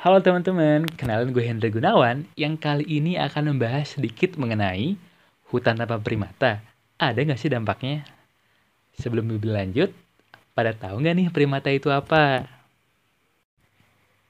Halo 0.00 0.16
teman-teman, 0.24 0.88
kenalin 0.96 1.28
gue 1.28 1.44
Hendra 1.44 1.68
Gunawan 1.68 2.24
yang 2.32 2.56
kali 2.56 2.88
ini 2.88 3.20
akan 3.20 3.52
membahas 3.52 4.00
sedikit 4.00 4.40
mengenai 4.40 4.96
hutan 5.52 5.76
tanpa 5.76 6.00
primata. 6.00 6.64
Ada 6.96 7.20
nggak 7.20 7.36
sih 7.36 7.52
dampaknya? 7.52 8.08
Sebelum 8.96 9.28
lebih 9.28 9.52
lanjut, 9.52 9.92
pada 10.56 10.72
tahu 10.72 11.04
nggak 11.04 11.14
nih 11.20 11.28
primata 11.28 11.68
itu 11.68 11.92
apa? 11.92 12.48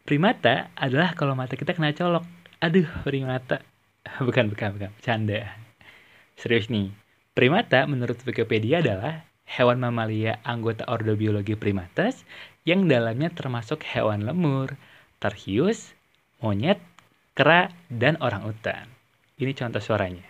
Primata 0.02 0.74
adalah 0.74 1.14
kalau 1.14 1.38
mata 1.38 1.54
kita 1.54 1.70
kena 1.70 1.94
colok. 1.94 2.26
Aduh, 2.58 2.90
primata. 3.06 3.62
Bukan, 4.26 4.50
bukan, 4.50 4.74
bukan. 4.74 4.90
Canda. 4.98 5.54
Serius 6.34 6.66
nih. 6.66 6.90
Primata 7.30 7.86
menurut 7.86 8.18
Wikipedia 8.26 8.82
adalah 8.82 9.22
hewan 9.46 9.78
mamalia 9.78 10.42
anggota 10.42 10.82
ordo 10.90 11.14
biologi 11.14 11.54
primates 11.54 12.26
yang 12.66 12.90
dalamnya 12.90 13.30
termasuk 13.30 13.86
hewan 13.86 14.26
lemur, 14.26 14.74
tarhius, 15.20 15.92
monyet, 16.40 16.80
kera, 17.36 17.68
dan 17.92 18.16
orang 18.24 18.48
utan. 18.48 18.88
Ini 19.36 19.52
contoh 19.52 19.84
suaranya. 19.84 20.24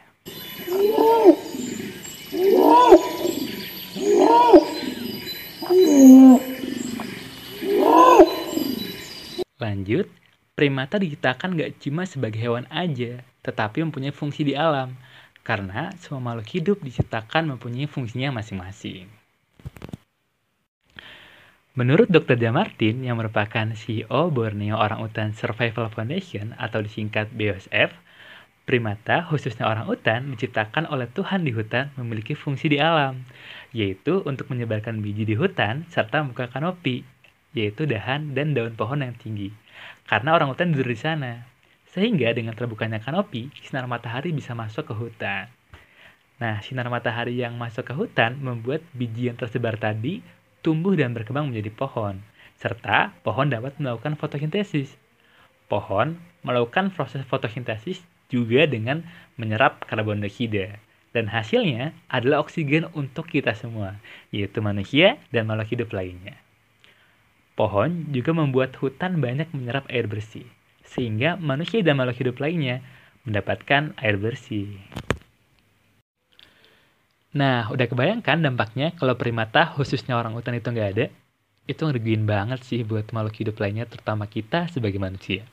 Lanjut, 9.61 10.11
primata 10.59 10.99
diciptakan 10.99 11.55
gak 11.55 11.79
cuma 11.79 12.03
sebagai 12.03 12.43
hewan 12.43 12.67
aja, 12.75 13.23
tetapi 13.47 13.87
mempunyai 13.87 14.11
fungsi 14.11 14.43
di 14.43 14.59
alam. 14.59 14.99
Karena 15.47 15.95
semua 16.03 16.19
makhluk 16.19 16.51
hidup 16.51 16.79
diciptakan 16.83 17.55
mempunyai 17.55 17.87
fungsinya 17.87 18.43
masing-masing. 18.43 19.20
Menurut 21.79 22.11
Dr. 22.11 22.35
Damartin 22.35 23.07
yang 23.07 23.23
merupakan 23.23 23.63
CEO 23.79 24.35
Borneo 24.35 24.75
Orang 24.75 25.07
Utan 25.07 25.31
Survival 25.31 25.87
Foundation 25.95 26.51
atau 26.59 26.83
disingkat 26.83 27.31
BOSF, 27.31 27.95
primata 28.67 29.23
khususnya 29.31 29.71
orang 29.71 29.87
utan 29.87 30.35
diciptakan 30.35 30.91
oleh 30.91 31.07
Tuhan 31.15 31.47
di 31.47 31.55
hutan 31.55 31.95
memiliki 31.95 32.35
fungsi 32.35 32.75
di 32.75 32.83
alam, 32.83 33.23
yaitu 33.71 34.19
untuk 34.27 34.51
menyebarkan 34.51 34.99
biji 34.99 35.23
di 35.23 35.39
hutan 35.39 35.87
serta 35.87 36.27
membuka 36.27 36.51
kanopi, 36.51 37.07
yaitu 37.55 37.87
dahan 37.87 38.35
dan 38.35 38.51
daun 38.51 38.75
pohon 38.75 39.07
yang 39.07 39.15
tinggi. 39.15 39.55
Karena 40.11 40.35
orang 40.35 40.51
hutan 40.51 40.75
tidur 40.75 40.91
di 40.91 40.99
sana, 40.99 41.47
sehingga 41.87 42.35
dengan 42.35 42.59
terbukanya 42.59 42.99
kanopi, 42.99 43.47
sinar 43.63 43.87
matahari 43.87 44.35
bisa 44.35 44.59
masuk 44.59 44.91
ke 44.91 44.95
hutan. 44.99 45.47
Nah, 46.43 46.59
sinar 46.67 46.91
matahari 46.91 47.39
yang 47.39 47.55
masuk 47.55 47.87
ke 47.87 47.95
hutan 47.95 48.43
membuat 48.43 48.83
biji 48.91 49.31
yang 49.31 49.39
tersebar 49.39 49.79
tadi 49.79 50.40
tumbuh 50.61 50.97
dan 50.97 51.17
berkembang 51.17 51.53
menjadi 51.53 51.73
pohon, 51.73 52.21
serta 52.61 53.17
pohon 53.25 53.49
dapat 53.49 53.77
melakukan 53.81 54.17
fotosintesis. 54.21 54.93
Pohon 55.69 56.21
melakukan 56.45 56.93
proses 56.93 57.25
fotosintesis 57.25 58.01
juga 58.31 58.69
dengan 58.69 59.05
menyerap 59.41 59.85
karbon 59.89 60.23
dioksida, 60.23 60.79
dan 61.11 61.27
hasilnya 61.27 61.97
adalah 62.07 62.47
oksigen 62.47 62.87
untuk 62.95 63.27
kita 63.27 63.57
semua, 63.59 63.99
yaitu 64.31 64.63
manusia 64.63 65.19
dan 65.35 65.51
makhluk 65.51 65.75
hidup 65.75 65.91
lainnya. 65.91 66.39
Pohon 67.59 68.09
juga 68.15 68.33
membuat 68.33 68.73
hutan 68.79 69.19
banyak 69.21 69.51
menyerap 69.53 69.85
air 69.91 70.07
bersih, 70.07 70.47
sehingga 70.87 71.37
manusia 71.37 71.83
dan 71.83 71.99
makhluk 71.99 72.23
hidup 72.23 72.37
lainnya 72.39 72.81
mendapatkan 73.27 73.93
air 74.01 74.17
bersih. 74.17 74.81
Nah, 77.31 77.71
udah 77.71 77.87
kebayangkan 77.87 78.43
dampaknya 78.43 78.91
kalau 78.99 79.15
primata 79.15 79.71
khususnya 79.71 80.19
orang 80.19 80.35
hutan 80.35 80.59
itu 80.59 80.67
nggak 80.67 80.89
ada? 80.99 81.07
Itu 81.63 81.87
ngerugiin 81.87 82.27
banget 82.27 82.67
sih 82.67 82.83
buat 82.83 83.07
makhluk 83.15 83.39
hidup 83.39 83.63
lainnya, 83.63 83.87
terutama 83.87 84.27
kita 84.27 84.67
sebagai 84.67 84.99
manusia. 84.99 85.47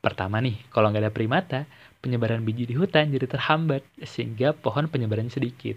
Pertama 0.00 0.40
nih, 0.40 0.56
kalau 0.72 0.88
nggak 0.88 1.04
ada 1.04 1.12
primata, 1.12 1.60
penyebaran 2.00 2.40
biji 2.40 2.64
di 2.64 2.74
hutan 2.76 3.12
jadi 3.12 3.28
terhambat, 3.28 3.84
sehingga 4.00 4.56
pohon 4.56 4.88
penyebarannya 4.88 5.32
sedikit. 5.32 5.76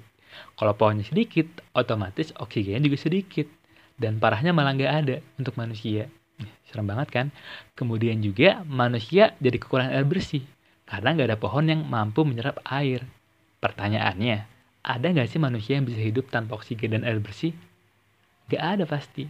Kalau 0.56 0.72
pohonnya 0.80 1.04
sedikit, 1.04 1.48
otomatis 1.76 2.32
oksigennya 2.40 2.88
juga 2.88 2.96
sedikit. 3.00 3.48
Dan 3.98 4.24
parahnya 4.24 4.56
malah 4.56 4.78
nggak 4.78 4.94
ada 4.94 5.16
untuk 5.36 5.60
manusia. 5.60 6.08
Serem 6.70 6.88
banget 6.88 7.10
kan? 7.12 7.28
Kemudian 7.74 8.24
juga 8.24 8.62
manusia 8.64 9.36
jadi 9.44 9.58
kekurangan 9.60 9.92
air 9.92 10.08
bersih, 10.08 10.44
karena 10.88 11.18
nggak 11.18 11.28
ada 11.36 11.40
pohon 11.40 11.66
yang 11.68 11.82
mampu 11.84 12.24
menyerap 12.24 12.62
air. 12.64 13.04
Pertanyaannya, 13.58 14.57
ada 14.88 15.12
nggak 15.12 15.28
sih 15.28 15.40
manusia 15.44 15.76
yang 15.76 15.84
bisa 15.84 16.00
hidup 16.00 16.32
tanpa 16.32 16.56
oksigen 16.56 16.96
dan 16.96 17.04
air 17.04 17.20
bersih? 17.20 17.52
Gak 18.48 18.64
ada 18.64 18.86
pasti. 18.88 19.28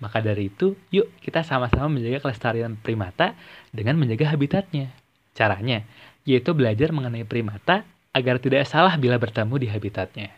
Maka 0.00 0.24
dari 0.24 0.48
itu, 0.48 0.76
yuk 0.92 1.12
kita 1.20 1.44
sama-sama 1.44 1.88
menjaga 1.88 2.24
kelestarian 2.24 2.76
primata 2.76 3.36
dengan 3.72 4.00
menjaga 4.00 4.32
habitatnya. 4.32 4.92
Caranya, 5.36 5.84
yaitu 6.24 6.56
belajar 6.56 6.92
mengenai 6.92 7.28
primata 7.28 7.84
agar 8.16 8.40
tidak 8.40 8.64
salah 8.64 8.96
bila 8.96 9.20
bertemu 9.20 9.54
di 9.60 9.68
habitatnya. 9.68 10.32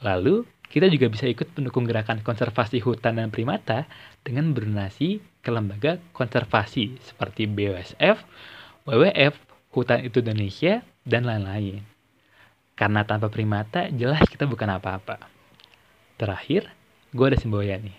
Lalu, 0.00 0.48
kita 0.72 0.88
juga 0.88 1.12
bisa 1.12 1.28
ikut 1.28 1.52
mendukung 1.56 1.84
gerakan 1.84 2.24
konservasi 2.24 2.80
hutan 2.80 3.20
dan 3.20 3.28
primata 3.28 3.84
dengan 4.24 4.56
berdonasi 4.56 5.20
ke 5.44 5.50
lembaga 5.52 6.00
konservasi 6.16 6.96
seperti 7.04 7.44
BWSF, 7.50 8.16
WWF, 8.88 9.34
Hutan 9.70 10.02
Itu 10.06 10.24
Indonesia, 10.24 10.80
dan 11.04 11.28
lain-lain. 11.28 11.89
Karena 12.80 13.04
tanpa 13.04 13.28
primata, 13.28 13.92
jelas 13.92 14.24
kita 14.24 14.48
bukan 14.48 14.80
apa-apa. 14.80 15.20
Terakhir, 16.16 16.72
gue 17.12 17.26
ada 17.28 17.36
semboyan 17.36 17.84
nih. 17.84 17.98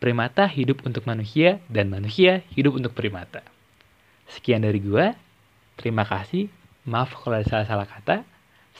Primata 0.00 0.48
hidup 0.48 0.88
untuk 0.88 1.04
manusia, 1.04 1.60
dan 1.68 1.92
manusia 1.92 2.40
hidup 2.56 2.80
untuk 2.80 2.96
primata. 2.96 3.44
Sekian 4.24 4.64
dari 4.64 4.80
gue. 4.80 5.12
Terima 5.76 6.08
kasih. 6.08 6.48
Maaf 6.88 7.12
kalau 7.12 7.36
ada 7.36 7.44
salah-salah 7.44 7.84
kata. 7.84 8.24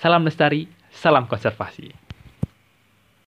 Salam 0.01 0.25
lestari, 0.25 0.65
salam 0.89 1.29
konservasi. 1.29 2.00